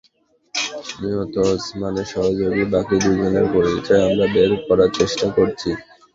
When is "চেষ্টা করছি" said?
4.99-5.69